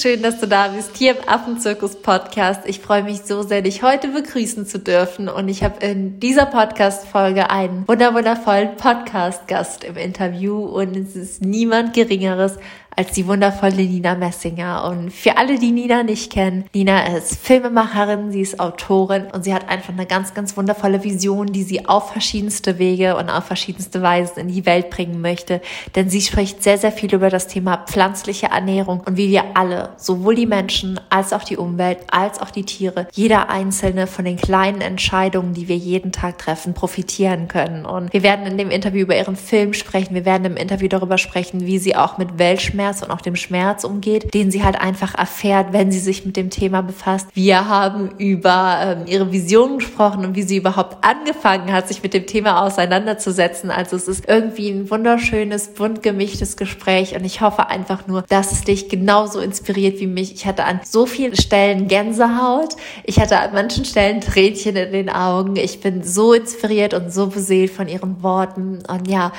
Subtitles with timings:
[0.00, 2.62] schön, dass du da bist, hier im Affenzirkus Podcast.
[2.64, 5.28] Ich freue mich so sehr, dich heute begrüßen zu dürfen.
[5.28, 10.64] Und ich habe in dieser Podcast-Folge einen wunderwundervollen Podcast-Gast im Interview.
[10.64, 12.56] Und es ist niemand Geringeres
[13.00, 14.84] als die wundervolle Nina Messinger.
[14.84, 19.54] Und für alle, die Nina nicht kennen, Nina ist Filmemacherin, sie ist Autorin und sie
[19.54, 24.02] hat einfach eine ganz, ganz wundervolle Vision, die sie auf verschiedenste Wege und auf verschiedenste
[24.02, 25.62] Weisen in die Welt bringen möchte.
[25.96, 29.94] Denn sie spricht sehr, sehr viel über das Thema pflanzliche Ernährung und wie wir alle,
[29.96, 34.36] sowohl die Menschen als auch die Umwelt, als auch die Tiere, jeder einzelne von den
[34.36, 37.86] kleinen Entscheidungen, die wir jeden Tag treffen, profitieren können.
[37.86, 40.14] Und wir werden in dem Interview über ihren Film sprechen.
[40.14, 43.36] Wir werden im Interview darüber sprechen, wie sie auch mit Weltschmerz Schmerz und auch dem
[43.36, 47.28] Schmerz umgeht, den sie halt einfach erfährt, wenn sie sich mit dem Thema befasst.
[47.34, 52.14] Wir haben über ähm, ihre Vision gesprochen und wie sie überhaupt angefangen hat, sich mit
[52.14, 53.70] dem Thema auseinanderzusetzen.
[53.70, 58.52] Also es ist irgendwie ein wunderschönes, bunt gemischtes Gespräch und ich hoffe einfach nur, dass
[58.52, 60.34] es dich genauso inspiriert wie mich.
[60.34, 62.74] Ich hatte an so vielen Stellen Gänsehaut.
[63.04, 65.56] Ich hatte an manchen Stellen Tränchen in den Augen.
[65.56, 69.32] Ich bin so inspiriert und so beseelt von ihren Worten und ja,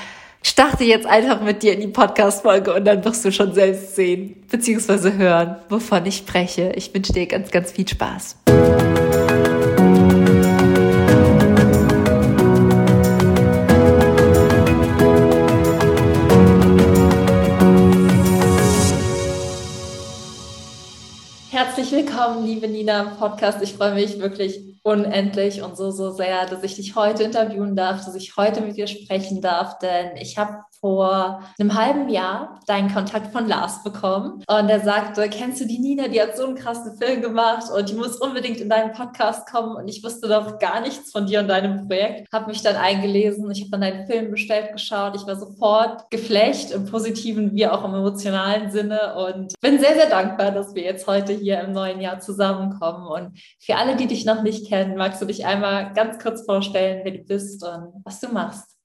[0.44, 4.44] starte jetzt einfach mit dir in die Podcast-Folge und dann wirst du schon selbst sehen
[4.50, 5.14] bzw.
[5.14, 6.72] hören, wovon ich spreche.
[6.76, 8.38] Ich wünsche dir ganz, ganz viel Spaß.
[21.50, 23.62] Herzlich willkommen, liebe Nina im Podcast.
[23.62, 28.06] Ich freue mich wirklich unendlich und so, so sehr, dass ich dich heute interviewen darf,
[28.06, 32.92] dass ich heute mit dir sprechen darf, denn ich habe vor einem halben Jahr deinen
[32.92, 36.56] Kontakt von Lars bekommen und er sagte, kennst du die Nina, die hat so einen
[36.56, 40.58] krassen Film gemacht und die muss unbedingt in deinen Podcast kommen und ich wusste doch
[40.58, 44.08] gar nichts von dir und deinem Projekt, habe mich dann eingelesen, ich habe dann deinen
[44.08, 49.54] Film bestellt, geschaut, ich war sofort geflecht im positiven wie auch im emotionalen Sinne und
[49.62, 53.06] bin sehr, sehr dankbar, dass wir jetzt heute hier im neuen Jahr zusammenkommen.
[53.08, 57.02] Und für alle, die dich noch nicht kennen, magst du dich einmal ganz kurz vorstellen,
[57.04, 58.78] wer du bist und was du machst?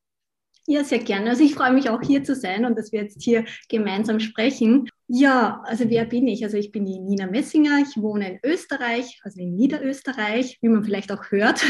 [0.68, 1.30] Ja, sehr gerne.
[1.30, 4.88] Also ich freue mich auch hier zu sein und dass wir jetzt hier gemeinsam sprechen.
[5.06, 6.42] Ja, also wer bin ich?
[6.42, 7.78] Also ich bin die Nina Messinger.
[7.82, 11.64] Ich wohne in Österreich, also in Niederösterreich, wie man vielleicht auch hört.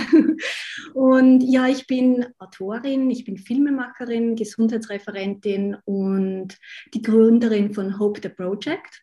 [0.94, 6.56] Und ja, ich bin Autorin, ich bin Filmemacherin, Gesundheitsreferentin und
[6.94, 9.02] die Gründerin von Hope the Project.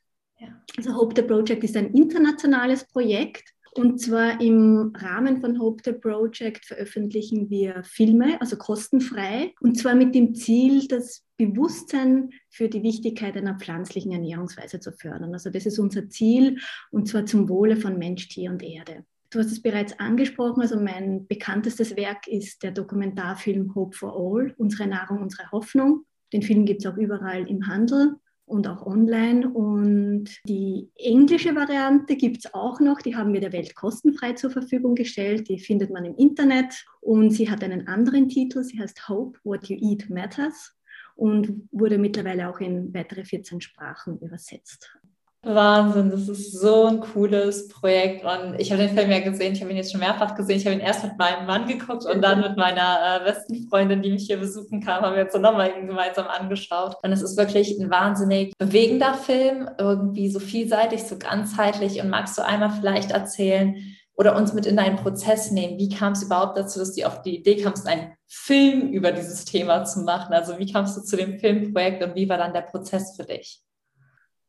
[0.75, 5.93] Also Hope the Project ist ein internationales Projekt und zwar im Rahmen von Hope the
[5.93, 12.83] Project veröffentlichen wir Filme, also kostenfrei, und zwar mit dem Ziel, das Bewusstsein für die
[12.83, 15.33] Wichtigkeit einer pflanzlichen Ernährungsweise zu fördern.
[15.33, 16.59] Also das ist unser Ziel,
[16.91, 19.05] und zwar zum Wohle von Mensch, Tier und Erde.
[19.29, 24.53] Du hast es bereits angesprochen, also mein bekanntestes Werk ist der Dokumentarfilm Hope for All,
[24.57, 26.05] unsere Nahrung, unsere Hoffnung.
[26.31, 29.49] Den Film gibt es auch überall im Handel und auch online.
[29.49, 33.01] Und die englische Variante gibt es auch noch.
[33.01, 35.49] Die haben wir der Welt kostenfrei zur Verfügung gestellt.
[35.49, 36.85] Die findet man im Internet.
[37.01, 38.63] Und sie hat einen anderen Titel.
[38.63, 40.75] Sie heißt Hope, What You Eat Matters
[41.15, 44.97] und wurde mittlerweile auch in weitere 14 Sprachen übersetzt.
[45.45, 48.23] Wahnsinn, das ist so ein cooles Projekt.
[48.23, 50.57] Und ich habe den Film ja gesehen, ich habe ihn jetzt schon mehrfach gesehen.
[50.57, 54.01] Ich habe ihn erst mit meinem Mann geguckt und dann mit meiner äh, besten Freundin,
[54.01, 56.95] die mich hier besuchen kam, haben wir jetzt so nochmal gemeinsam angeschaut.
[57.03, 62.01] Und es ist wirklich ein wahnsinnig bewegender Film, irgendwie so vielseitig, so ganzheitlich.
[62.01, 63.75] Und magst du einmal vielleicht erzählen
[64.15, 65.77] oder uns mit in deinen Prozess nehmen?
[65.77, 69.43] Wie kam es überhaupt dazu, dass du auf die Idee kamst, einen Film über dieses
[69.43, 70.33] Thema zu machen?
[70.33, 73.61] Also wie kamst du zu dem Filmprojekt und wie war dann der Prozess für dich?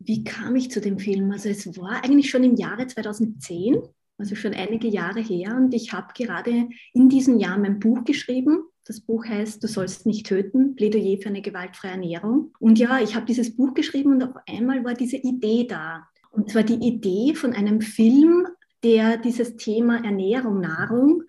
[0.06, 1.30] Wie kam ich zu dem Film?
[1.30, 3.78] Also es war eigentlich schon im Jahre 2010,
[4.18, 5.56] also schon einige Jahre her.
[5.56, 8.64] Und ich habe gerade in diesem Jahr mein Buch geschrieben.
[8.84, 12.52] Das Buch heißt Du sollst nicht töten, Plädoyer für eine gewaltfreie Ernährung.
[12.58, 16.06] Und ja, ich habe dieses Buch geschrieben und auf einmal war diese Idee da.
[16.30, 18.46] Und zwar die Idee von einem Film,
[18.82, 21.22] der dieses Thema Ernährung, Nahrung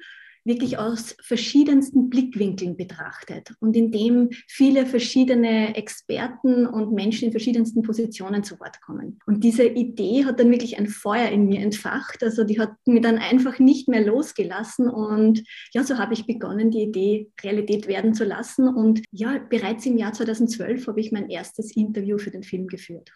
[0.46, 7.82] wirklich aus verschiedensten Blickwinkeln betrachtet und in dem viele verschiedene Experten und Menschen in verschiedensten
[7.82, 9.20] Positionen zu Wort kommen.
[9.26, 12.24] Und diese Idee hat dann wirklich ein Feuer in mir entfacht.
[12.24, 15.44] Also die hat mir dann einfach nicht mehr losgelassen und
[15.74, 18.68] ja, so habe ich begonnen, die Idee Realität werden zu lassen.
[18.68, 23.12] Und ja, bereits im Jahr 2012 habe ich mein erstes Interview für den Film geführt.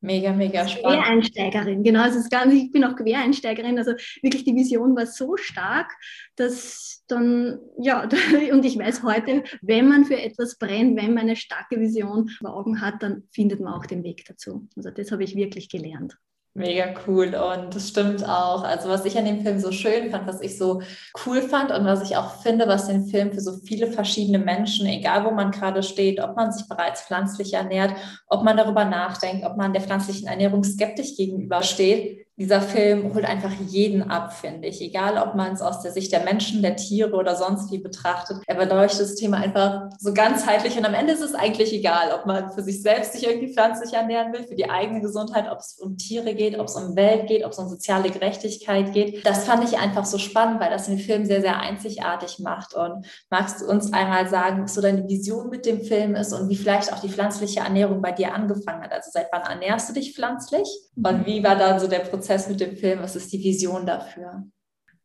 [0.00, 1.02] Mega, mega spannend.
[1.02, 2.02] Quereinsteigerin, genau.
[2.02, 3.78] Also es gar ich bin auch Quereinsteigerin.
[3.78, 3.92] Also
[4.22, 5.90] wirklich die Vision war so stark,
[6.36, 8.08] dass dann, ja,
[8.52, 12.54] und ich weiß heute, wenn man für etwas brennt, wenn man eine starke Vision vor
[12.54, 14.68] Augen hat, dann findet man auch den Weg dazu.
[14.76, 16.16] Also das habe ich wirklich gelernt.
[16.58, 18.64] Mega cool und das stimmt auch.
[18.64, 20.82] Also was ich an dem Film so schön fand, was ich so
[21.24, 24.84] cool fand und was ich auch finde, was den Film für so viele verschiedene Menschen,
[24.86, 27.92] egal wo man gerade steht, ob man sich bereits pflanzlich ernährt,
[28.26, 33.50] ob man darüber nachdenkt, ob man der pflanzlichen Ernährung skeptisch gegenübersteht, dieser Film holt einfach
[33.66, 34.80] jeden ab, finde ich.
[34.80, 38.38] Egal, ob man es aus der Sicht der Menschen, der Tiere oder sonst wie betrachtet.
[38.46, 42.26] Er beleuchtet das Thema einfach so ganzheitlich und am Ende ist es eigentlich egal, ob
[42.26, 45.78] man für sich selbst sich irgendwie pflanzlich ernähren will, für die eigene Gesundheit, ob es
[45.80, 49.26] um Tiere geht, ob es um Welt geht, ob es um soziale Gerechtigkeit geht.
[49.26, 52.72] Das fand ich einfach so spannend, weil das den Film sehr, sehr einzigartig macht.
[52.74, 56.48] Und magst du uns einmal sagen, was so deine Vision mit dem Film ist und
[56.48, 58.92] wie vielleicht auch die pflanzliche Ernährung bei dir angefangen hat?
[58.92, 62.27] Also seit wann ernährst du dich pflanzlich und wie war dann so der Prozess?
[62.28, 62.98] Prozess mit dem Film?
[63.00, 64.46] Was ist die Vision dafür?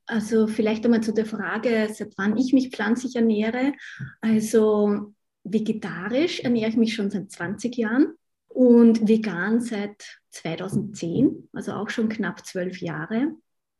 [0.06, 3.72] Also vielleicht einmal zu der Frage, seit wann ich mich pflanzlich ernähre.
[4.20, 5.14] Also
[5.46, 8.08] vegetarisch ernähre ich mich schon seit 20 Jahren
[8.50, 13.32] und vegan seit 2010, also auch schon knapp zwölf Jahre.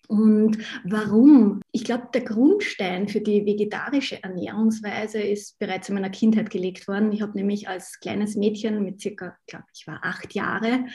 [0.08, 1.62] Und warum?
[1.72, 7.12] Ich glaube, der Grundstein für die vegetarische Ernährungsweise ist bereits in meiner Kindheit gelegt worden.
[7.12, 10.86] Ich habe nämlich als kleines Mädchen mit circa, glaube ich, war acht Jahre,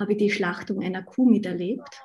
[0.00, 2.00] habe ich die Schlachtung einer Kuh miterlebt.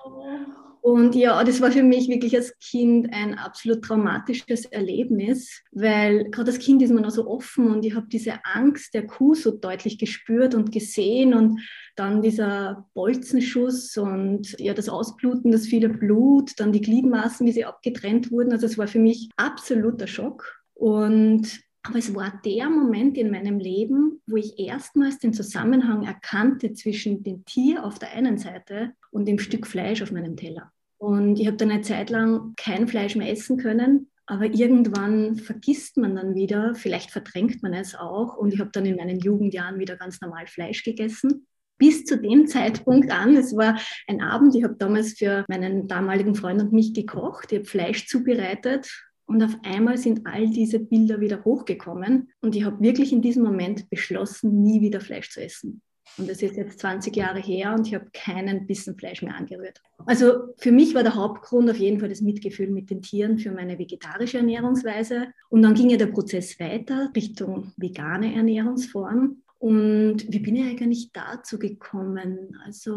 [0.81, 6.52] Und ja, das war für mich wirklich als Kind ein absolut traumatisches Erlebnis, weil gerade
[6.52, 9.52] als Kind ist man noch so offen und ich habe diese Angst der Kuh so
[9.52, 11.60] deutlich gespürt und gesehen und
[11.96, 17.66] dann dieser Bolzenschuss und ja, das Ausbluten, das viele Blut, dann die Gliedmaßen, wie sie
[17.66, 18.54] abgetrennt wurden.
[18.54, 20.60] Also es war für mich absoluter Schock.
[20.75, 26.74] Und aber es war der Moment in meinem Leben, wo ich erstmals den Zusammenhang erkannte
[26.74, 30.72] zwischen dem Tier auf der einen Seite und dem Stück Fleisch auf meinem Teller.
[30.98, 35.96] Und ich habe dann eine Zeit lang kein Fleisch mehr essen können, aber irgendwann vergisst
[35.98, 38.36] man dann wieder, vielleicht verdrängt man es auch.
[38.36, 41.48] Und ich habe dann in meinen Jugendjahren wieder ganz normal Fleisch gegessen.
[41.78, 46.36] Bis zu dem Zeitpunkt an, es war ein Abend, ich habe damals für meinen damaligen
[46.36, 51.22] Freund und mich gekocht, ich habe Fleisch zubereitet und auf einmal sind all diese Bilder
[51.22, 55.81] wieder hochgekommen und ich habe wirklich in diesem Moment beschlossen, nie wieder Fleisch zu essen.
[56.18, 59.81] Und das ist jetzt 20 Jahre her und ich habe keinen Bissen Fleisch mehr angerührt.
[60.08, 63.52] Also für mich war der Hauptgrund auf jeden Fall das Mitgefühl mit den Tieren für
[63.52, 65.28] meine vegetarische Ernährungsweise.
[65.50, 69.44] Und dann ging ja der Prozess weiter Richtung vegane Ernährungsform.
[69.60, 72.58] Und wie bin ich eigentlich dazu gekommen?
[72.66, 72.94] Also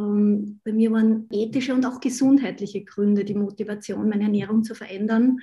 [0.65, 5.39] bei mir waren ethische und auch gesundheitliche Gründe die Motivation, meine Ernährung zu verändern.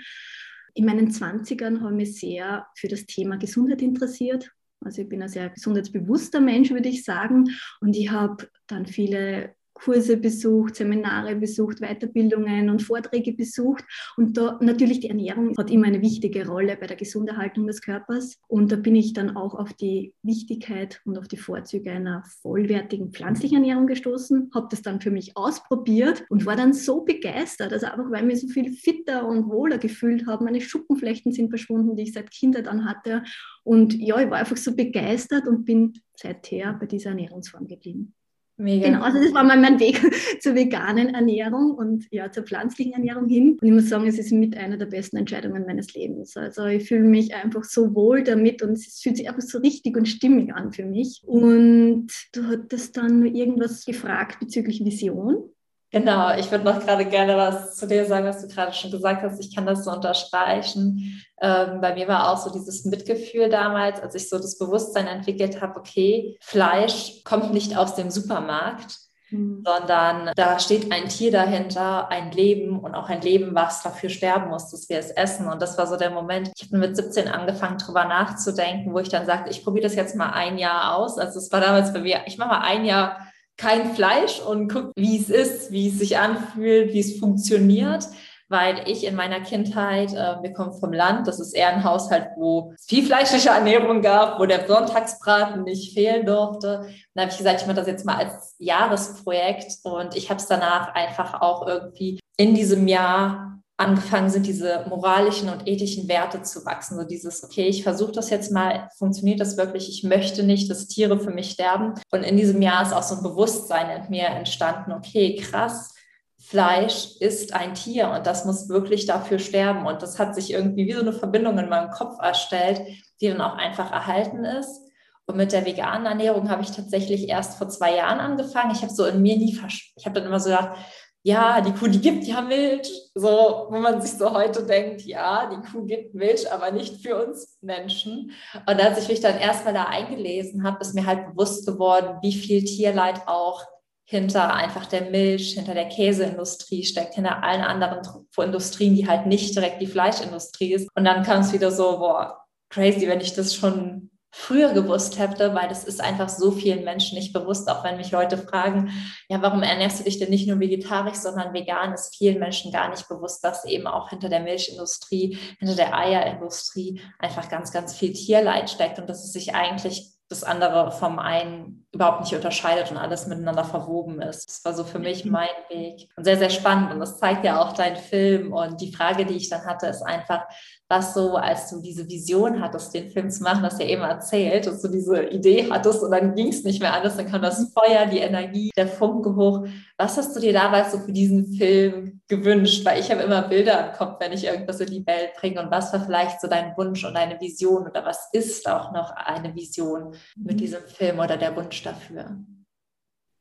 [0.73, 4.51] In meinen 20ern habe ich mich sehr für das Thema Gesundheit interessiert
[4.81, 7.49] also ich bin ein sehr gesundheitsbewusster Mensch, würde ich sagen.
[7.81, 13.83] Und ich habe dann viele Kurse besucht, Seminare besucht, Weiterbildungen und Vorträge besucht.
[14.17, 18.37] Und da natürlich die Ernährung hat immer eine wichtige Rolle bei der Gesunderhaltung des Körpers.
[18.47, 23.11] Und da bin ich dann auch auf die Wichtigkeit und auf die Vorzüge einer vollwertigen
[23.11, 27.87] pflanzlichen Ernährung gestoßen, habe das dann für mich ausprobiert und war dann so begeistert, also
[27.87, 30.43] einfach weil ich mich so viel fitter und wohler gefühlt habe.
[30.43, 33.23] Meine Schuppenflechten sind verschwunden, die ich seit Kindheit an hatte.
[33.63, 38.15] Und ja, ich war einfach so begeistert und bin seither bei dieser Ernährungsform geblieben.
[38.59, 38.87] Mega.
[38.87, 40.01] Genau, also das war mal mein Weg
[40.41, 43.57] zur veganen Ernährung und ja, zur pflanzlichen Ernährung hin.
[43.61, 46.35] Und ich muss sagen, es ist mit einer der besten Entscheidungen meines Lebens.
[46.35, 49.95] Also ich fühle mich einfach so wohl damit und es fühlt sich einfach so richtig
[49.95, 51.21] und stimmig an für mich.
[51.25, 55.49] Und du hattest dann irgendwas gefragt bezüglich Vision.
[55.91, 59.23] Genau, ich würde noch gerade gerne was zu dir sagen, was du gerade schon gesagt
[59.23, 59.39] hast.
[59.39, 61.23] Ich kann das so unterstreichen.
[61.41, 65.61] Ähm, bei mir war auch so dieses Mitgefühl damals, als ich so das Bewusstsein entwickelt
[65.61, 68.97] habe, okay, Fleisch kommt nicht aus dem Supermarkt,
[69.31, 69.63] mhm.
[69.65, 74.49] sondern da steht ein Tier dahinter, ein Leben und auch ein Leben, was dafür sterben
[74.49, 75.47] muss, dass wir es essen.
[75.47, 79.09] Und das war so der Moment, ich habe mit 17 angefangen, drüber nachzudenken, wo ich
[79.09, 81.17] dann sagte, ich probiere das jetzt mal ein Jahr aus.
[81.17, 83.17] Also es war damals bei mir, ich mache mal ein Jahr
[83.59, 88.05] kein Fleisch und guckt, wie es ist, wie es sich anfühlt, wie es funktioniert.
[88.51, 92.29] Weil ich in meiner Kindheit, äh, wir kommen vom Land, das ist eher ein Haushalt,
[92.35, 96.89] wo es viel fleischliche Ernährung gab, wo der Sonntagsbraten nicht fehlen durfte.
[97.13, 100.47] Dann habe ich gesagt, ich mache das jetzt mal als Jahresprojekt und ich habe es
[100.47, 106.65] danach einfach auch irgendwie in diesem Jahr angefangen sind, diese moralischen und ethischen Werte zu
[106.65, 106.97] wachsen.
[106.97, 109.87] So dieses, okay, ich versuche das jetzt mal, funktioniert das wirklich?
[109.87, 111.93] Ich möchte nicht, dass Tiere für mich sterben.
[112.11, 115.95] Und in diesem Jahr ist auch so ein Bewusstsein in mir entstanden, okay, krass,
[116.41, 119.85] Fleisch ist ein Tier und das muss wirklich dafür sterben.
[119.85, 122.81] Und das hat sich irgendwie wie so eine Verbindung in meinem Kopf erstellt,
[123.21, 124.81] die dann auch einfach erhalten ist.
[125.25, 128.71] Und mit der veganen Ernährung habe ich tatsächlich erst vor zwei Jahren angefangen.
[128.71, 129.57] Ich habe so in mir nie,
[129.95, 130.75] ich habe dann immer so gedacht,
[131.23, 132.89] ja, die Kuh, die gibt ja Milch.
[133.13, 137.25] So, wo man sich so heute denkt, ja, die Kuh gibt Milch, aber nicht für
[137.25, 138.31] uns Menschen.
[138.65, 142.33] Und als ich mich dann erstmal da eingelesen habe, ist mir halt bewusst geworden, wie
[142.33, 143.63] viel Tierleid auch
[144.05, 148.01] hinter einfach der Milch, hinter der Käseindustrie steckt, hinter allen anderen
[148.37, 150.89] Industrien, die halt nicht direkt die Fleischindustrie ist.
[150.95, 155.55] Und dann kam es wieder so, boah, crazy, wenn ich das schon früher gewusst hätte,
[155.55, 158.91] weil das ist einfach so vielen Menschen nicht bewusst, auch wenn mich Leute fragen,
[159.27, 162.89] ja, warum ernährst du dich denn nicht nur vegetarisch, sondern vegan, ist vielen Menschen gar
[162.89, 168.13] nicht bewusst, dass eben auch hinter der Milchindustrie, hinter der Eierindustrie einfach ganz, ganz viel
[168.13, 172.97] Tierleid steckt und dass es sich eigentlich das andere vom einen überhaupt nicht unterscheidet und
[172.97, 174.47] alles miteinander verwoben ist.
[174.47, 175.31] Das war so für mich mhm.
[175.31, 176.91] mein Weg und sehr, sehr spannend.
[176.91, 178.53] Und das zeigt ja auch dein Film.
[178.53, 180.45] Und die Frage, die ich dann hatte, ist einfach,
[180.87, 184.67] was so, als du diese Vision hattest, den Film zu machen, das ja eben erzählt,
[184.67, 187.59] dass du diese Idee hattest und dann ging es nicht mehr anders, dann kam das
[187.59, 187.67] mhm.
[187.73, 189.67] Feuer, die Energie, der Funke hoch.
[189.97, 192.85] Was hast du dir damals so für diesen Film gewünscht?
[192.85, 195.61] Weil ich habe immer Bilder im Kopf, wenn ich irgendwas in die Welt bringe.
[195.61, 199.11] Und was war vielleicht so dein Wunsch und deine Vision oder was ist auch noch
[199.11, 200.57] eine Vision mit mhm.
[200.57, 202.43] diesem Film oder der Wunsch dafür?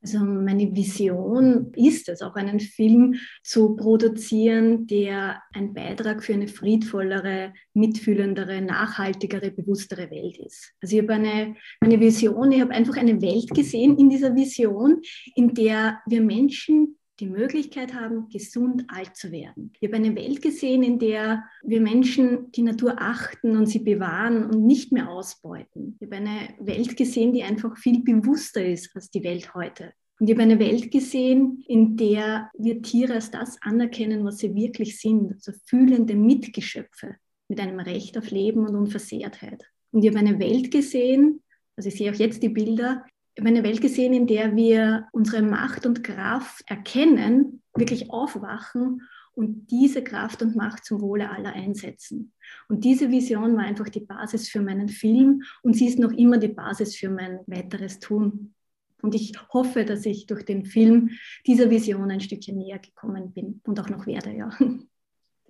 [0.01, 6.47] Also meine Vision ist es, auch einen Film zu produzieren, der ein Beitrag für eine
[6.47, 10.73] friedvollere, mitfühlendere, nachhaltigere, bewusstere Welt ist.
[10.81, 15.03] Also ich habe eine, eine Vision, ich habe einfach eine Welt gesehen in dieser Vision,
[15.35, 19.73] in der wir Menschen die Möglichkeit haben, gesund alt zu werden.
[19.81, 24.45] Ich habe eine Welt gesehen, in der wir Menschen die Natur achten und sie bewahren
[24.45, 25.97] und nicht mehr ausbeuten.
[26.01, 29.93] Ich habe eine Welt gesehen, die einfach viel bewusster ist als die Welt heute.
[30.21, 34.55] Und ich habe eine Welt gesehen, in der wir Tiere als das anerkennen, was sie
[34.55, 37.17] wirklich sind, also fühlende Mitgeschöpfe
[37.49, 39.65] mit einem Recht auf Leben und Unversehrtheit.
[39.93, 41.43] Und ich habe eine Welt gesehen,
[41.77, 43.05] also ich sehe auch jetzt die Bilder,
[43.47, 49.03] eine Welt gesehen, in der wir unsere Macht und Kraft erkennen, wirklich aufwachen
[49.35, 52.33] und diese Kraft und Macht zum Wohle aller einsetzen.
[52.69, 56.39] Und diese Vision war einfach die Basis für meinen Film und sie ist noch immer
[56.39, 58.55] die Basis für mein weiteres Tun.
[59.01, 61.11] Und ich hoffe, dass ich durch den Film
[61.47, 64.51] dieser Vision ein Stückchen näher gekommen bin und auch noch werde, ja.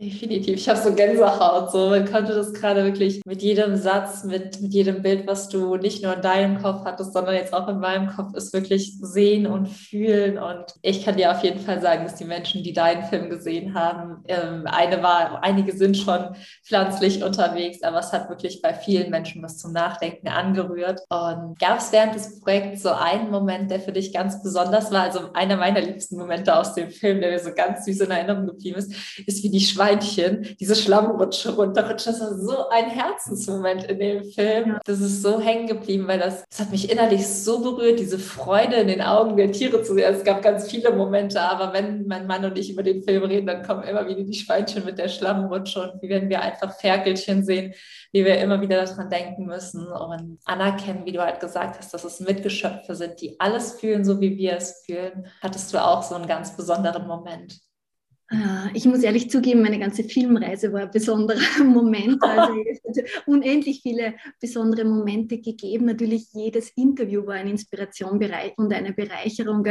[0.00, 0.54] Definitiv.
[0.54, 1.72] Ich habe so Gänsehaut.
[1.72, 5.74] So, man konnte das gerade wirklich mit jedem Satz, mit, mit jedem Bild, was du
[5.74, 9.48] nicht nur in deinem Kopf hattest, sondern jetzt auch in meinem Kopf, ist wirklich sehen
[9.48, 10.38] und fühlen.
[10.38, 13.74] Und ich kann dir auf jeden Fall sagen, dass die Menschen, die deinen Film gesehen
[13.74, 16.28] haben, ähm, eine war, einige sind schon
[16.64, 21.00] pflanzlich unterwegs, aber es hat wirklich bei vielen Menschen was zum Nachdenken angerührt.
[21.10, 25.02] Und gab es während des Projekts so einen Moment, der für dich ganz besonders war?
[25.02, 28.46] Also einer meiner liebsten Momente aus dem Film, der mir so ganz süß in Erinnerung
[28.46, 28.94] geblieben ist,
[29.26, 32.06] ist wie die Schweiz Schweinchen diese Schlammrutsche runterrutscht.
[32.06, 34.68] Das war so ein Herzensmoment in dem Film.
[34.70, 34.80] Ja.
[34.84, 38.76] Das ist so hängen geblieben, weil das, das hat mich innerlich so berührt, diese Freude
[38.76, 40.14] in den Augen der Tiere zu sehen.
[40.14, 43.46] Es gab ganz viele Momente, aber wenn mein Mann und ich über den Film reden,
[43.46, 47.44] dann kommen immer wieder die Schweinchen mit der Schlammrutsche und wie wenn wir einfach Ferkelchen
[47.44, 47.74] sehen,
[48.12, 52.04] wie wir immer wieder daran denken müssen und anerkennen, wie du halt gesagt hast, dass
[52.04, 55.26] es Mitgeschöpfe sind, die alles fühlen, so wie wir es fühlen.
[55.42, 57.67] Hattest du auch so einen ganz besonderen Moment?
[58.30, 62.22] Ah, ich muss ehrlich zugeben, meine ganze Filmreise war ein besonderer Moment.
[62.22, 62.52] Also
[62.84, 65.86] es hat unendlich viele besondere Momente gegeben.
[65.86, 68.20] Natürlich jedes Interview war eine Inspiration
[68.56, 69.64] und eine Bereicherung.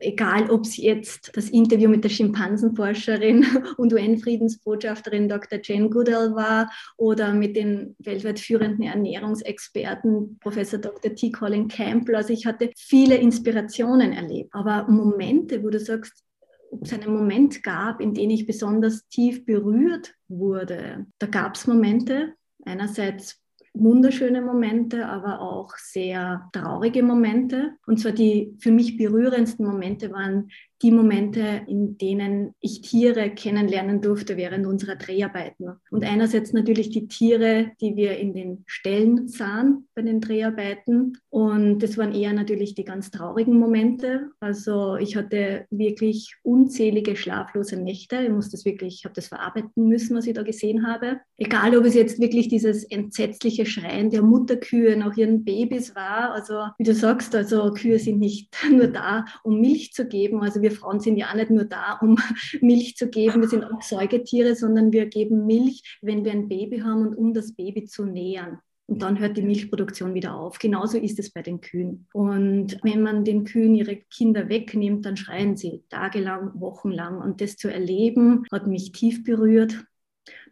[0.00, 3.44] Egal, ob es jetzt das Interview mit der Schimpansenforscherin
[3.76, 5.58] und UN-Friedensbotschafterin Dr.
[5.62, 11.14] Jane Goodall war oder mit den weltweit führenden Ernährungsexperten Professor Dr.
[11.14, 11.30] T.
[11.30, 12.16] Colin Campbell.
[12.16, 14.48] Also ich hatte viele Inspirationen erlebt.
[14.54, 16.24] Aber Momente, wo du sagst,
[16.72, 21.06] ob es einen Moment gab, in dem ich besonders tief berührt wurde.
[21.18, 23.42] Da gab es Momente, einerseits
[23.74, 27.76] wunderschöne Momente, aber auch sehr traurige Momente.
[27.86, 30.50] Und zwar die für mich berührendsten Momente waren
[30.82, 35.70] die Momente, in denen ich Tiere kennenlernen durfte während unserer Dreharbeiten.
[35.90, 41.18] Und einerseits natürlich die Tiere, die wir in den Ställen sahen bei den Dreharbeiten.
[41.30, 44.30] Und das waren eher natürlich die ganz traurigen Momente.
[44.40, 48.16] Also ich hatte wirklich unzählige schlaflose Nächte.
[48.16, 51.20] Ich muss das wirklich, ich habe das verarbeiten müssen, was ich da gesehen habe.
[51.36, 56.32] Egal, ob es jetzt wirklich dieses entsetzliche Schreien der Mutterkühe nach ihren Babys war.
[56.32, 60.42] Also wie du sagst, also Kühe sind nicht nur da, um Milch zu geben.
[60.42, 62.18] Also wir Frauen sind ja auch nicht nur da, um
[62.60, 66.80] Milch zu geben, wir sind auch Säugetiere, sondern wir geben Milch, wenn wir ein Baby
[66.80, 68.58] haben und um das Baby zu nähern.
[68.86, 70.58] Und dann hört die Milchproduktion wieder auf.
[70.58, 72.08] Genauso ist es bei den Kühen.
[72.12, 77.18] Und wenn man den Kühen ihre Kinder wegnimmt, dann schreien sie tagelang, wochenlang.
[77.18, 79.84] Und das zu erleben, hat mich tief berührt.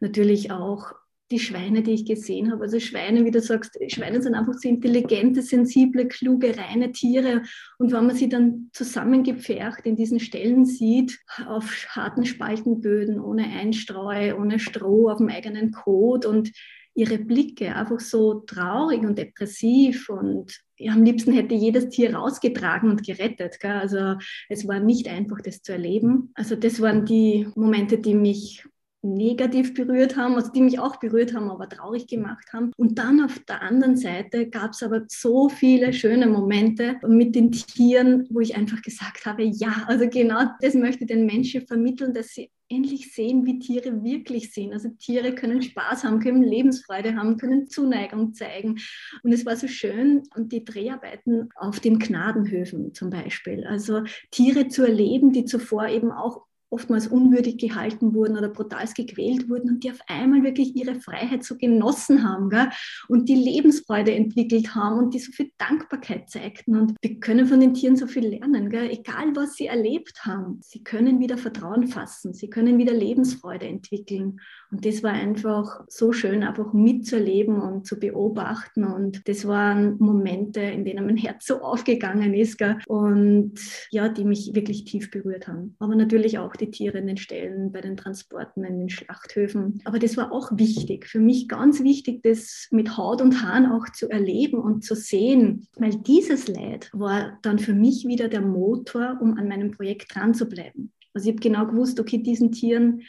[0.01, 0.93] Natürlich auch
[1.31, 2.63] die Schweine, die ich gesehen habe.
[2.63, 7.43] Also Schweine, wie du sagst, Schweine sind einfach so intelligente, sensible, kluge, reine Tiere.
[7.79, 14.37] Und wenn man sie dann zusammengepfercht in diesen Stellen sieht, auf harten Spaltenböden, ohne Einstreu,
[14.37, 16.51] ohne Stroh, auf dem eigenen Kot und
[16.95, 23.07] ihre Blicke einfach so traurig und depressiv und am liebsten hätte jedes Tier rausgetragen und
[23.07, 23.61] gerettet.
[23.61, 23.71] Gell?
[23.71, 24.17] Also
[24.49, 26.31] es war nicht einfach, das zu erleben.
[26.35, 28.65] Also das waren die Momente, die mich
[29.03, 32.73] negativ berührt haben, also die mich auch berührt haben, aber traurig gemacht haben.
[32.77, 37.53] Und dann auf der anderen Seite gab es aber so viele schöne Momente mit den
[37.53, 42.13] Tieren, wo ich einfach gesagt habe, ja, also genau das möchte ich den Menschen vermitteln,
[42.15, 44.73] dass sie endlich sehen, wie Tiere wirklich sind.
[44.73, 48.79] Also Tiere können Spaß haben, können Lebensfreude haben, können Zuneigung zeigen.
[49.25, 53.67] Und es war so schön die Dreharbeiten auf den Gnadenhöfen zum Beispiel.
[53.67, 59.49] Also Tiere zu erleben, die zuvor eben auch oftmals unwürdig gehalten wurden oder brutal gequält
[59.49, 62.69] wurden und die auf einmal wirklich ihre Freiheit so genossen haben gell?
[63.09, 66.77] und die Lebensfreude entwickelt haben und die so viel Dankbarkeit zeigten.
[66.77, 68.91] Und wir können von den Tieren so viel lernen, gell?
[68.91, 70.61] egal was sie erlebt haben.
[70.63, 74.41] Sie können wieder Vertrauen fassen, sie können wieder Lebensfreude entwickeln.
[74.71, 78.85] Und das war einfach so schön, einfach mitzuerleben und zu beobachten.
[78.85, 82.79] Und das waren Momente, in denen mein Herz so aufgegangen ist gell?
[82.87, 83.55] und
[83.91, 85.75] ja, die mich wirklich tief berührt haben.
[85.81, 89.81] Aber natürlich auch die Tiere in den Ställen, bei den Transporten, in den Schlachthöfen.
[89.85, 93.89] Aber das war auch wichtig, für mich ganz wichtig, das mit Haut und Haaren auch
[93.91, 99.19] zu erleben und zu sehen, weil dieses Leid war dann für mich wieder der Motor,
[99.21, 100.93] um an meinem Projekt dran zu bleiben.
[101.15, 103.03] Also ich habe genau gewusst, okay, diesen Tieren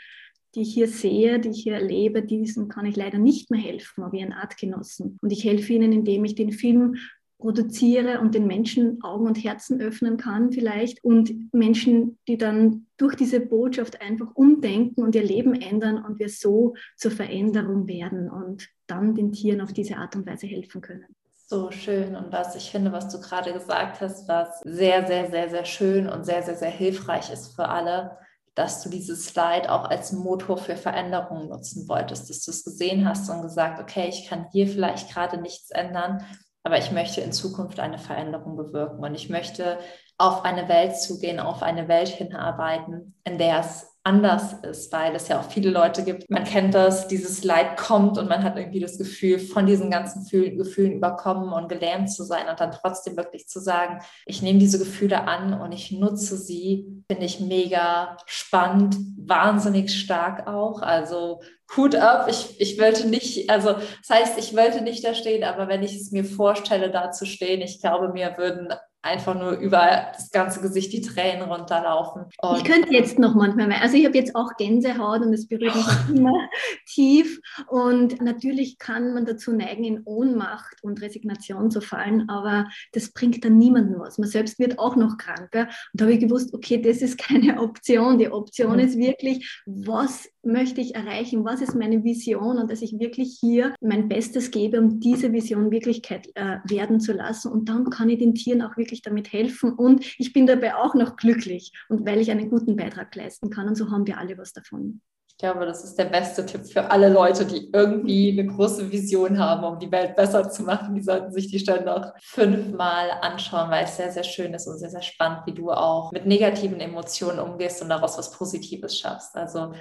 [0.56, 4.04] die ich hier sehe, die ich hier erlebe, diesen kann ich leider nicht mehr helfen,
[4.04, 5.18] aber wie ein Artgenossen.
[5.22, 6.98] Und ich helfe ihnen, indem ich den Film
[7.42, 13.16] produziere und den Menschen Augen und Herzen öffnen kann vielleicht und Menschen, die dann durch
[13.16, 18.70] diese Botschaft einfach umdenken und ihr Leben ändern und wir so zur Veränderung werden und
[18.88, 21.08] dann den Tieren auf diese Art und Weise helfen können.
[21.48, 25.50] So schön und was ich finde, was du gerade gesagt hast, was sehr, sehr, sehr,
[25.50, 28.18] sehr schön und sehr, sehr, sehr hilfreich ist für alle,
[28.56, 33.08] dass du dieses Slide auch als Motor für Veränderungen nutzen wolltest, dass du es gesehen
[33.08, 36.24] hast und gesagt, okay, ich kann hier vielleicht gerade nichts ändern,
[36.64, 39.80] aber ich möchte in Zukunft eine Veränderung bewirken und ich möchte
[40.18, 45.28] auf eine Welt zugehen, auf eine Welt hinarbeiten, in der es anders ist, weil es
[45.28, 46.28] ja auch viele Leute gibt.
[46.30, 50.26] Man kennt das, dieses Leid kommt und man hat irgendwie das Gefühl, von diesen ganzen
[50.28, 54.80] Gefühlen überkommen und gelähmt zu sein und dann trotzdem wirklich zu sagen, ich nehme diese
[54.80, 60.82] Gefühle an und ich nutze sie, finde ich mega spannend, wahnsinnig stark auch.
[60.82, 61.42] Also
[61.76, 65.68] Hut ab, ich, ich wollte nicht, also das heißt, ich wollte nicht da stehen, aber
[65.68, 70.12] wenn ich es mir vorstelle, da zu stehen, ich glaube, mir würden einfach nur über
[70.14, 72.26] das ganze Gesicht die Tränen runterlaufen.
[72.42, 73.82] Und ich könnte jetzt noch manchmal mehr.
[73.82, 76.14] Also ich habe jetzt auch Gänsehaut und es berührt mich oh.
[76.14, 76.50] immer
[76.86, 77.40] tief.
[77.68, 83.44] Und natürlich kann man dazu neigen, in Ohnmacht und Resignation zu fallen, aber das bringt
[83.44, 84.18] dann niemandem was.
[84.18, 85.62] Man selbst wird auch noch kranker.
[85.62, 88.20] Und da habe ich gewusst, okay, das ist keine Option.
[88.20, 88.80] Die Option mhm.
[88.80, 91.46] ist wirklich, was möchte ich erreichen?
[91.46, 92.58] Was ist meine Vision?
[92.58, 97.14] Und dass ich wirklich hier mein Bestes gebe, um diese Vision Wirklichkeit äh, werden zu
[97.14, 97.52] lassen.
[97.52, 99.74] Und dann kann ich den Tieren auch wirklich damit helfen.
[99.74, 103.68] Und ich bin dabei auch noch glücklich und weil ich einen guten Beitrag leisten kann.
[103.68, 105.02] Und so haben wir alle was davon.
[105.28, 109.40] Ich glaube, das ist der beste Tipp für alle Leute, die irgendwie eine große Vision
[109.40, 110.94] haben, um die Welt besser zu machen.
[110.94, 114.78] Die sollten sich die Stelle noch fünfmal anschauen, weil es sehr, sehr schön ist und
[114.78, 119.36] sehr, sehr spannend, wie du auch mit negativen Emotionen umgehst und daraus was Positives schaffst.
[119.36, 119.72] Also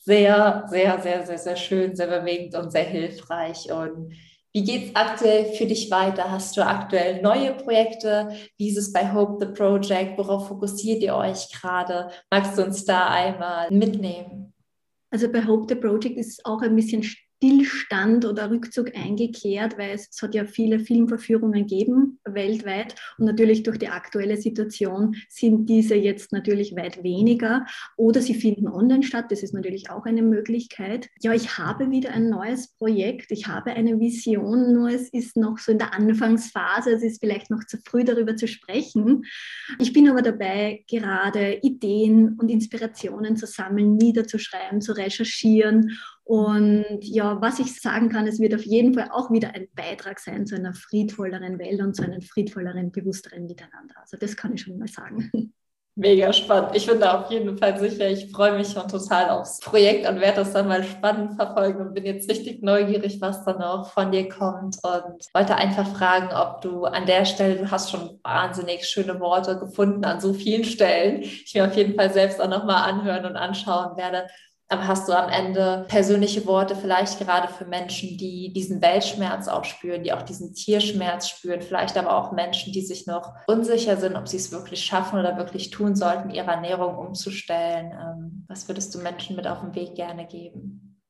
[0.00, 3.70] sehr, sehr, sehr, sehr, sehr schön, sehr bewegend und sehr hilfreich.
[3.72, 4.12] Und
[4.52, 6.30] wie geht es aktuell für dich weiter?
[6.30, 8.30] Hast du aktuell neue Projekte?
[8.56, 10.18] Wie ist es bei Hope the Project?
[10.18, 12.10] Worauf fokussiert ihr euch gerade?
[12.30, 14.52] Magst du uns da einmal mitnehmen?
[15.10, 17.04] Also bei Hope the Project ist auch ein bisschen
[17.40, 23.62] Stillstand oder Rückzug eingekehrt, weil es, es, hat ja viele Filmverführungen gegeben weltweit und natürlich
[23.62, 27.64] durch die aktuelle Situation sind diese jetzt natürlich weit weniger
[27.96, 29.26] oder sie finden online statt.
[29.30, 31.08] Das ist natürlich auch eine Möglichkeit.
[31.22, 33.30] Ja, ich habe wieder ein neues Projekt.
[33.30, 36.90] Ich habe eine Vision, nur es ist noch so in der Anfangsphase.
[36.90, 39.24] Es ist vielleicht noch zu früh darüber zu sprechen.
[39.78, 47.40] Ich bin aber dabei, gerade Ideen und Inspirationen zu sammeln, niederzuschreiben, zu recherchieren und ja,
[47.40, 50.54] was ich sagen kann, es wird auf jeden Fall auch wieder ein Beitrag sein zu
[50.54, 53.94] einer friedvolleren Welt und zu einem friedvolleren, bewussteren Miteinander.
[54.00, 55.30] Also das kann ich schon mal sagen.
[55.96, 56.70] Mega spannend.
[56.74, 58.08] Ich bin da auf jeden Fall sicher.
[58.08, 61.94] Ich freue mich schon total aufs Projekt und werde das dann mal spannend verfolgen und
[61.94, 66.60] bin jetzt richtig neugierig, was dann auch von dir kommt und wollte einfach fragen, ob
[66.62, 71.22] du an der Stelle, du hast schon wahnsinnig schöne Worte gefunden an so vielen Stellen.
[71.22, 74.28] Ich mir auf jeden Fall selbst auch nochmal anhören und anschauen werde,
[74.70, 79.64] aber hast du am Ende persönliche Worte vielleicht gerade für Menschen, die diesen Weltschmerz auch
[79.64, 84.14] spüren, die auch diesen Tierschmerz spüren, vielleicht aber auch Menschen, die sich noch unsicher sind,
[84.14, 87.90] ob sie es wirklich schaffen oder wirklich tun sollten, ihre Ernährung umzustellen?
[87.90, 91.02] Ähm, was würdest du Menschen mit auf den Weg gerne geben?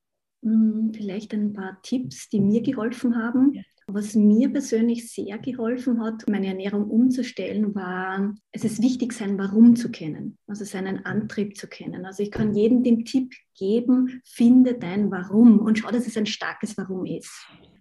[0.42, 3.62] Hm, vielleicht ein paar Tipps, die mir geholfen haben.
[3.92, 9.74] Was mir persönlich sehr geholfen hat, meine Ernährung umzustellen, war, es ist wichtig, sein Warum
[9.74, 12.07] zu kennen, also seinen Antrieb zu kennen.
[12.07, 16.26] Also ich kann jedem den Tipp geben, finde dein Warum und schau, dass es ein
[16.26, 17.31] starkes Warum ist.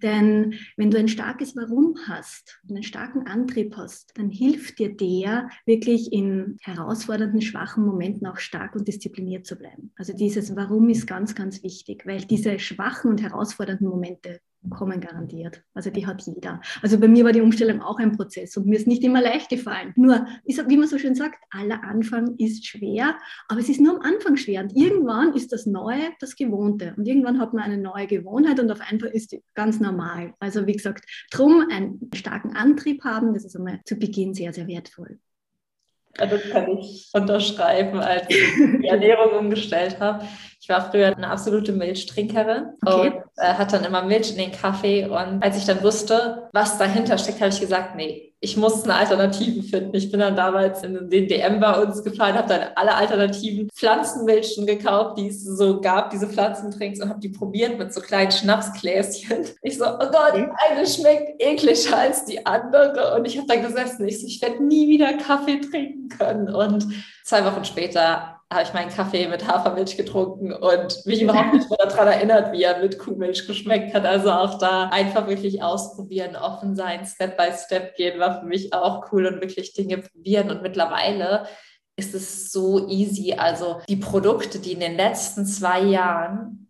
[0.02, 5.50] Denn wenn du ein starkes Warum hast, einen starken Antrieb hast, dann hilft dir der,
[5.66, 9.92] wirklich in herausfordernden, schwachen Momenten auch stark und diszipliniert zu bleiben.
[9.96, 15.64] Also dieses Warum ist ganz, ganz wichtig, weil diese schwachen und herausfordernden Momente kommen garantiert.
[15.74, 16.60] Also die hat jeder.
[16.82, 19.50] Also bei mir war die Umstellung auch ein Prozess und mir ist nicht immer leicht
[19.50, 19.94] gefallen.
[19.96, 23.18] Nur, wie man so schön sagt, aller Anfang ist schwer,
[23.48, 24.62] aber es ist nur am Anfang schwer.
[24.62, 26.94] Und irgendwann ist das Neue das Gewohnte.
[26.98, 30.34] Und irgendwann hat man eine neue Gewohnheit und auf einmal ist die ganz normal.
[30.40, 34.68] Also wie gesagt, drum einen starken Antrieb haben, das ist einmal zu Beginn sehr, sehr
[34.68, 35.20] wertvoll.
[36.16, 38.44] Das kann ich unterschreiben, als ich
[38.82, 40.26] die Ernährung umgestellt habe.
[40.62, 43.10] Ich war früher eine absolute Milchtrinkerin okay.
[43.10, 45.06] und äh, hatte dann immer Milch in den Kaffee.
[45.06, 48.96] Und als ich dann wusste, was dahinter steckt, habe ich gesagt, nee, ich muss eine
[48.96, 49.96] Alternative finden.
[49.96, 54.66] Ich bin dann damals in den DM bei uns gefahren, habe dann alle alternativen Pflanzenmilchen
[54.66, 59.46] gekauft, die es so gab, diese Pflanzentrinks, und habe die probiert mit so kleinen Schnapsgläschen.
[59.62, 63.16] Ich so, oh Gott, eine schmeckt ekliger als die andere.
[63.16, 66.54] Und ich habe dann gesessen, ich so, ich werde nie wieder Kaffee trinken können.
[66.54, 66.88] Und
[67.24, 71.78] zwei Wochen später habe ich meinen Kaffee mit Hafermilch getrunken und mich überhaupt nicht mehr
[71.88, 74.06] daran erinnert, wie er mit Kuhmilch geschmeckt hat.
[74.06, 78.74] Also auch da einfach wirklich ausprobieren, offen sein, Step by Step gehen, war für mich
[78.74, 80.50] auch cool und wirklich Dinge probieren.
[80.50, 81.46] Und mittlerweile
[81.96, 83.34] ist es so easy.
[83.34, 86.69] Also die Produkte, die in den letzten zwei Jahren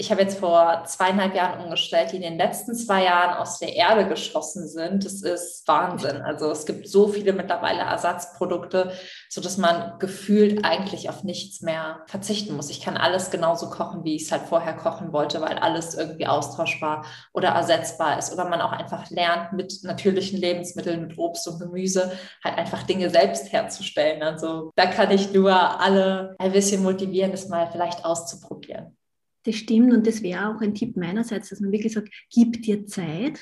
[0.00, 3.76] ich habe jetzt vor zweieinhalb Jahren umgestellt, die in den letzten zwei Jahren aus der
[3.76, 5.04] Erde geschossen sind.
[5.04, 6.22] Das ist Wahnsinn.
[6.22, 8.92] Also es gibt so viele mittlerweile Ersatzprodukte,
[9.28, 12.70] so dass man gefühlt eigentlich auf nichts mehr verzichten muss.
[12.70, 16.26] Ich kann alles genauso kochen, wie ich es halt vorher kochen wollte, weil alles irgendwie
[16.26, 18.32] austauschbar oder ersetzbar ist.
[18.32, 22.10] Oder man auch einfach lernt, mit natürlichen Lebensmitteln, mit Obst und Gemüse
[22.42, 24.22] halt einfach Dinge selbst herzustellen.
[24.22, 28.96] Also da kann ich nur alle ein bisschen motivieren, das mal vielleicht auszuprobieren.
[29.44, 32.86] Das stimmt und das wäre auch ein Tipp meinerseits, dass man wirklich sagt, gib dir
[32.86, 33.40] Zeit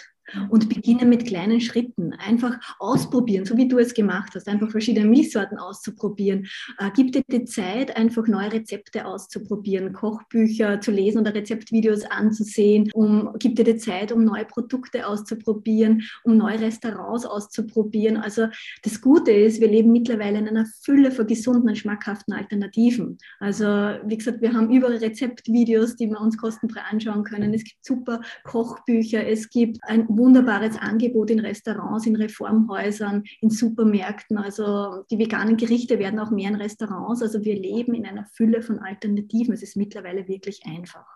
[0.51, 2.13] und beginne mit kleinen Schritten.
[2.15, 6.47] Einfach ausprobieren, so wie du es gemacht hast, einfach verschiedene Milchsorten auszuprobieren.
[6.79, 12.91] Äh, gib dir die Zeit, einfach neue Rezepte auszuprobieren, Kochbücher zu lesen oder Rezeptvideos anzusehen.
[12.93, 18.17] Um, gib dir die Zeit, um neue Produkte auszuprobieren, um neue Restaurants auszuprobieren.
[18.17, 18.49] Also
[18.83, 23.19] das Gute ist, wir leben mittlerweile in einer Fülle von gesunden und schmackhaften Alternativen.
[23.41, 27.55] Also wie gesagt, wir haben überall Rezeptvideos, die wir uns kostenfrei anschauen können.
[27.55, 34.37] Es gibt super Kochbücher, es gibt ein wunderbares Angebot in Restaurants, in Reformhäusern, in Supermärkten.
[34.37, 37.23] Also die veganen Gerichte werden auch mehr in Restaurants.
[37.23, 39.55] Also wir leben in einer Fülle von Alternativen.
[39.55, 41.07] Es ist mittlerweile wirklich einfach.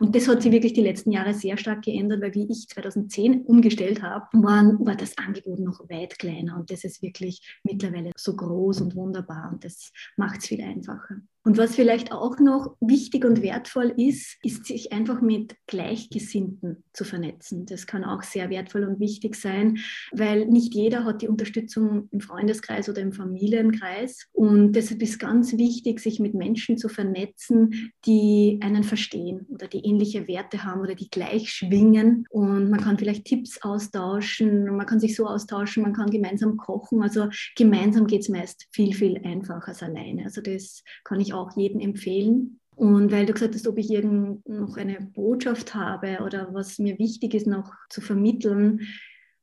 [0.00, 3.42] Und das hat sich wirklich die letzten Jahre sehr stark geändert, weil wie ich 2010
[3.42, 8.34] umgestellt habe, war, war das Angebot noch weit kleiner und das ist wirklich mittlerweile so
[8.34, 11.20] groß und wunderbar und das macht es viel einfacher.
[11.48, 17.04] Und was vielleicht auch noch wichtig und wertvoll ist, ist sich einfach mit Gleichgesinnten zu
[17.04, 17.64] vernetzen.
[17.64, 19.78] Das kann auch sehr wertvoll und wichtig sein,
[20.12, 24.28] weil nicht jeder hat die Unterstützung im Freundeskreis oder im Familienkreis.
[24.32, 29.86] Und deshalb ist ganz wichtig, sich mit Menschen zu vernetzen, die einen verstehen oder die
[29.86, 32.26] ähnliche Werte haben oder die gleich schwingen.
[32.28, 37.00] Und man kann vielleicht Tipps austauschen, man kann sich so austauschen, man kann gemeinsam kochen.
[37.00, 40.24] Also gemeinsam geht es meist viel, viel einfacher als alleine.
[40.24, 42.60] Also das kann ich auch auch jedem empfehlen.
[42.76, 46.98] Und weil du gesagt hast, ob ich irgend noch eine Botschaft habe oder was mir
[46.98, 48.82] wichtig ist noch zu vermitteln,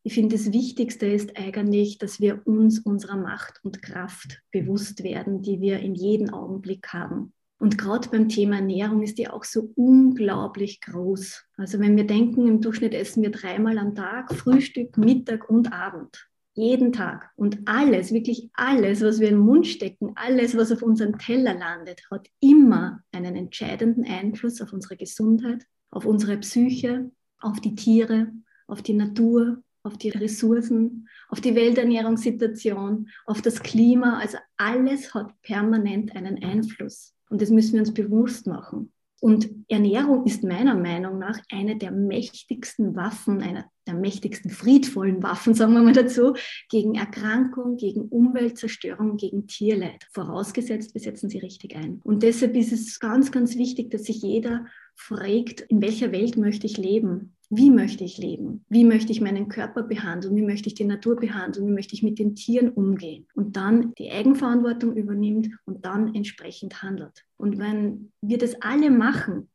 [0.03, 5.41] ich finde, das Wichtigste ist eigentlich, dass wir uns unserer Macht und Kraft bewusst werden,
[5.41, 7.33] die wir in jedem Augenblick haben.
[7.57, 11.45] Und gerade beim Thema Ernährung ist die auch so unglaublich groß.
[11.57, 16.29] Also wenn wir denken, im Durchschnitt essen wir dreimal am Tag, Frühstück, Mittag und Abend
[16.55, 17.29] jeden Tag.
[17.35, 21.53] Und alles, wirklich alles, was wir in den Mund stecken, alles, was auf unserem Teller
[21.53, 28.31] landet, hat immer einen entscheidenden Einfluss auf unsere Gesundheit, auf unsere Psyche, auf die Tiere,
[28.67, 34.19] auf die Natur, auf die Ressourcen, auf die Welternährungssituation, auf das Klima.
[34.19, 37.13] Also alles hat permanent einen Einfluss.
[37.29, 38.91] Und das müssen wir uns bewusst machen.
[39.21, 45.53] Und Ernährung ist meiner Meinung nach eine der mächtigsten Waffen, einer der mächtigsten friedvollen Waffen,
[45.53, 46.33] sagen wir mal dazu,
[46.69, 50.07] gegen Erkrankung, gegen Umweltzerstörung, gegen Tierleid.
[50.11, 52.01] Vorausgesetzt, wir setzen sie richtig ein.
[52.03, 56.65] Und deshalb ist es ganz, ganz wichtig, dass sich jeder fragt, in welcher Welt möchte
[56.65, 57.35] ich leben?
[57.49, 58.65] Wie möchte ich leben?
[58.69, 60.35] Wie möchte ich meinen Körper behandeln?
[60.35, 61.67] Wie möchte ich die Natur behandeln?
[61.67, 63.27] Wie möchte ich mit den Tieren umgehen?
[63.35, 67.23] Und dann die Eigenverantwortung übernimmt und dann entsprechend handelt.
[67.37, 69.49] Und wenn wir das alle machen,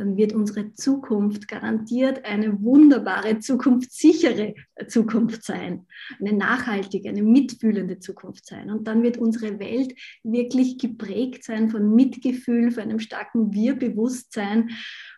[0.00, 4.54] dann wird unsere Zukunft garantiert eine wunderbare, zukunftssichere
[4.88, 5.86] Zukunft sein,
[6.18, 8.70] eine nachhaltige, eine mitfühlende Zukunft sein.
[8.70, 14.70] Und dann wird unsere Welt wirklich geprägt sein von Mitgefühl, von einem starken Wir-Bewusstsein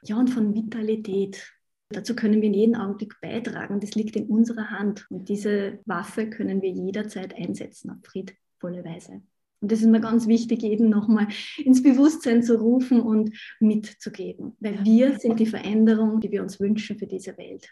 [0.02, 1.52] ja, und von Vitalität.
[1.90, 3.78] Dazu können wir in jedem Augenblick beitragen.
[3.78, 5.06] Das liegt in unserer Hand.
[5.10, 9.22] Und diese Waffe können wir jederzeit einsetzen auf friedvolle Weise.
[9.62, 14.56] Und das ist mir ganz wichtig, eben nochmal ins Bewusstsein zu rufen und mitzugeben.
[14.58, 17.68] Weil wir sind die Veränderung, die wir uns wünschen für diese Welt.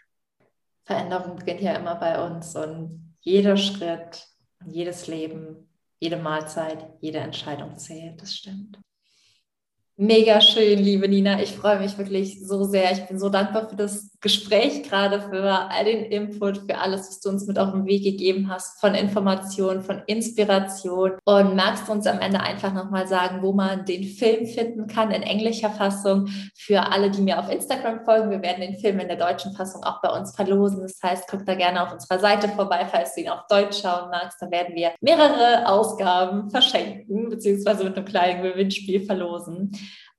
[0.85, 4.25] Veränderung beginnt ja immer bei uns und jeder Schritt,
[4.65, 5.67] jedes Leben,
[5.99, 8.21] jede Mahlzeit, jede Entscheidung zählt.
[8.21, 8.79] Das stimmt.
[10.03, 11.43] Mega schön, liebe Nina.
[11.43, 12.91] Ich freue mich wirklich so sehr.
[12.91, 17.19] Ich bin so dankbar für das Gespräch gerade, für all den Input, für alles, was
[17.19, 21.11] du uns mit auf den Weg gegeben hast, von Informationen, von Inspiration.
[21.23, 25.11] Und magst du uns am Ende einfach nochmal sagen, wo man den Film finden kann
[25.11, 26.29] in englischer Fassung?
[26.57, 29.83] Für alle, die mir auf Instagram folgen, wir werden den Film in der deutschen Fassung
[29.83, 30.81] auch bei uns verlosen.
[30.81, 34.09] Das heißt, guck da gerne auf unserer Seite vorbei, falls du ihn auf Deutsch schauen
[34.09, 34.41] magst.
[34.41, 39.71] Da werden wir mehrere Ausgaben verschenken, beziehungsweise mit einem kleinen Gewinnspiel verlosen.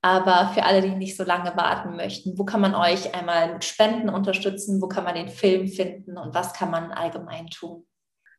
[0.04, 3.64] Aber für alle, die nicht so lange warten möchten, wo kann man euch einmal mit
[3.64, 4.82] Spenden unterstützen?
[4.82, 7.86] Wo kann man den Film finden und was kann man allgemein tun?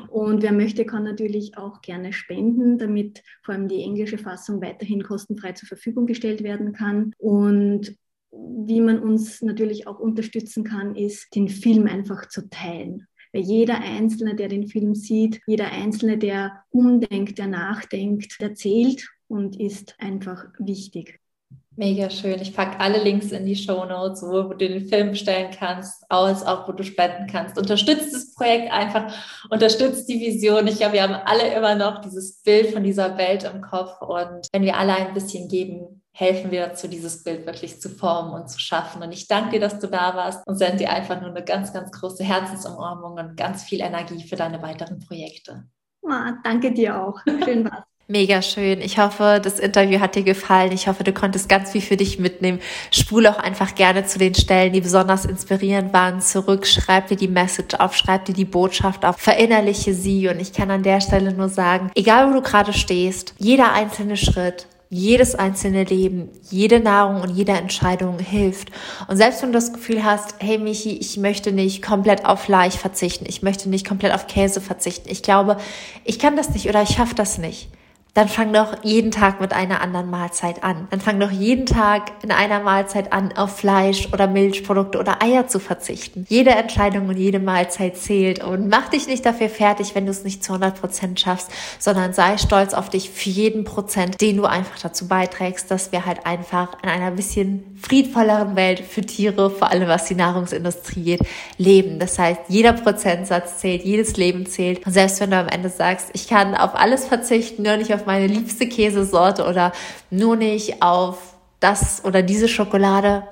[0.09, 5.03] Und wer möchte, kann natürlich auch gerne spenden, damit vor allem die englische Fassung weiterhin
[5.03, 7.13] kostenfrei zur Verfügung gestellt werden kann.
[7.19, 7.97] Und
[8.31, 13.07] wie man uns natürlich auch unterstützen kann, ist, den Film einfach zu teilen.
[13.33, 19.09] Weil jeder Einzelne, der den Film sieht, jeder Einzelne, der umdenkt, der nachdenkt, der zählt
[19.29, 21.21] und ist einfach wichtig.
[21.79, 22.41] Mega schön.
[22.41, 26.43] Ich packe alle Links in die Show Notes, wo, du den Film bestellen kannst, aus,
[26.43, 27.57] auch wo du spenden kannst.
[27.57, 29.15] Unterstützt das Projekt einfach,
[29.49, 30.67] unterstützt die Vision.
[30.67, 34.03] Ich glaube, wir haben alle immer noch dieses Bild von dieser Welt im Kopf.
[34.03, 38.33] Und wenn wir alle ein bisschen geben, helfen wir dazu, dieses Bild wirklich zu formen
[38.33, 39.01] und zu schaffen.
[39.01, 41.73] Und ich danke dir, dass du da warst und sende dir einfach nur eine ganz,
[41.73, 45.69] ganz große Herzensumarmung und ganz viel Energie für deine weiteren Projekte.
[46.05, 47.21] Ah, danke dir auch.
[47.45, 47.85] Schön war's.
[48.11, 48.81] Mega schön.
[48.81, 50.73] Ich hoffe, das Interview hat dir gefallen.
[50.73, 52.59] Ich hoffe, du konntest ganz viel für dich mitnehmen.
[52.91, 56.67] Spule auch einfach gerne zu den Stellen, die besonders inspirierend waren, zurück.
[56.67, 60.27] Schreib dir die Message auf, schreib dir die Botschaft auf, verinnerliche sie.
[60.29, 64.17] Und ich kann an der Stelle nur sagen, egal wo du gerade stehst, jeder einzelne
[64.17, 68.71] Schritt, jedes einzelne Leben, jede Nahrung und jede Entscheidung hilft.
[69.09, 72.77] Und selbst wenn du das Gefühl hast, hey Michi, ich möchte nicht komplett auf Fleisch
[72.77, 75.59] verzichten, ich möchte nicht komplett auf Käse verzichten, ich glaube,
[76.05, 77.69] ich kann das nicht oder ich schaffe das nicht
[78.19, 80.89] dann fang doch jeden Tag mit einer anderen Mahlzeit an.
[80.91, 85.47] Dann fang doch jeden Tag in einer Mahlzeit an, auf Fleisch oder Milchprodukte oder Eier
[85.47, 86.27] zu verzichten.
[86.29, 90.25] Jede Entscheidung und jede Mahlzeit zählt und mach dich nicht dafür fertig, wenn du es
[90.25, 94.47] nicht zu 100 Prozent schaffst, sondern sei stolz auf dich für jeden Prozent, den du
[94.47, 99.71] einfach dazu beiträgst, dass wir halt einfach in einer bisschen friedvolleren Welt für Tiere, vor
[99.71, 101.21] allem was die Nahrungsindustrie geht,
[101.57, 102.01] leben.
[102.01, 104.85] Das heißt, jeder Prozentsatz zählt, jedes Leben zählt.
[104.85, 108.08] Und selbst wenn du am Ende sagst, ich kann auf alles verzichten, nur nicht auf
[108.09, 109.73] meine liebste Käsesorte oder
[110.11, 113.23] nur nicht auf das oder diese Schokolade,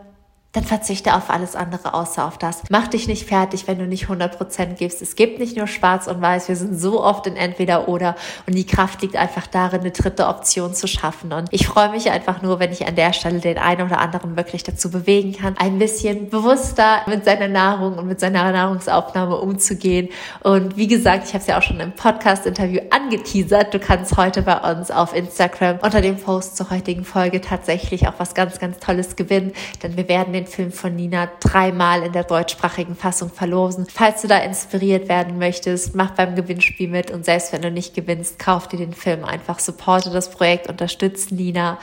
[0.57, 2.63] dann verzichte auf alles andere außer auf das.
[2.71, 5.03] Mach dich nicht fertig, wenn du nicht 100% gibst.
[5.03, 8.17] Es gibt nicht nur schwarz und weiß, wir sind so oft in entweder oder
[8.47, 11.35] und die Kraft liegt einfach darin, eine dritte Option zu schaffen.
[11.35, 14.35] Und ich freue mich einfach nur, wenn ich an der Stelle den einen oder anderen
[14.39, 20.09] wirklich dazu bewegen kann, ein bisschen bewusster mit seiner Nahrung und mit seiner Nahrungsaufnahme umzugehen.
[20.43, 23.75] Und wie gesagt, ich habe es ja auch schon im Podcast-Interview angeteasert.
[23.75, 28.15] Du kannst heute bei uns auf Instagram unter dem Post zur heutigen Folge tatsächlich auch
[28.17, 32.13] was ganz, ganz Tolles gewinnen, denn wir werden den den Film von Nina dreimal in
[32.13, 33.87] der deutschsprachigen Fassung verlosen.
[33.93, 37.95] Falls du da inspiriert werden möchtest, mach beim Gewinnspiel mit und selbst wenn du nicht
[37.95, 41.79] gewinnst, kauf dir den Film einfach, supporte das Projekt, unterstützt Nina,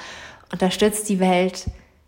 [0.52, 1.66] unterstützt die Welt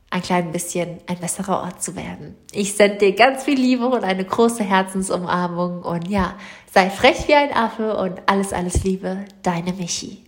[0.09, 2.35] ein klein bisschen ein besserer Ort zu werden.
[2.51, 6.35] Ich sende dir ganz viel Liebe und eine große Herzensumarmung und ja,
[6.73, 10.24] sei frech wie ein Affe und alles, alles Liebe, deine Michi.